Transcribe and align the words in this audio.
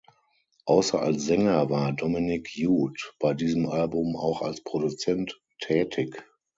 Ausser 0.65 0.99
als 1.03 1.25
Sänger 1.25 1.69
war 1.69 1.93
Dominik 1.93 2.55
Jud 2.57 3.13
bei 3.19 3.35
diesem 3.35 3.69
Album 3.69 4.15
auch 4.15 4.41
als 4.41 4.63
Produzent 4.63 5.39
tätig. 5.59 6.25